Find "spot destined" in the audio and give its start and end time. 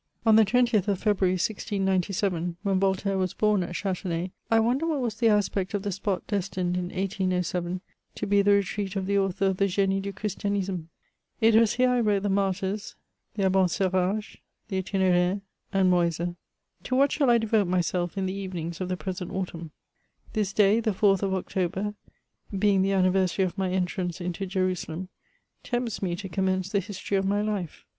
5.91-6.75